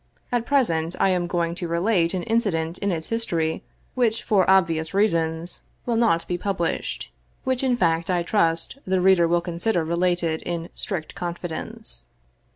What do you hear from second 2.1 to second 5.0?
an incident in its history which, for obvious